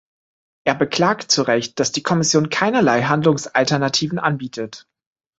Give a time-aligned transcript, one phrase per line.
[0.65, 4.87] Er beklagt zu Recht, dass die Kommission keinerlei Handlungsalternativen anbietet.